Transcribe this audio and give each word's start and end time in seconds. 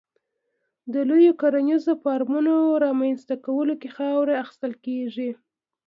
د 0.93 0.95
لویو 1.09 1.33
کرنیزو 1.41 1.93
فارمونو 2.03 2.55
رامنځته 2.85 3.35
کولو 3.45 3.73
کې 3.81 3.89
خاوره 3.97 4.33
اخیستل 4.43 4.73
کېږي. 4.85 5.29